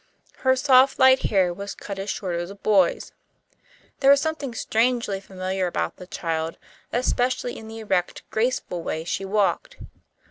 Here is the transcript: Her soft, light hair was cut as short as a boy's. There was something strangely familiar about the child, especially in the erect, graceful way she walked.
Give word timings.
Her 0.37 0.55
soft, 0.55 0.97
light 0.97 1.25
hair 1.29 1.53
was 1.53 1.75
cut 1.75 1.99
as 1.99 2.09
short 2.09 2.35
as 2.35 2.49
a 2.49 2.55
boy's. 2.55 3.11
There 3.99 4.09
was 4.09 4.19
something 4.19 4.55
strangely 4.55 5.21
familiar 5.21 5.67
about 5.67 5.97
the 5.97 6.07
child, 6.07 6.57
especially 6.91 7.55
in 7.55 7.67
the 7.67 7.77
erect, 7.77 8.23
graceful 8.31 8.81
way 8.81 9.03
she 9.03 9.25
walked. 9.25 9.77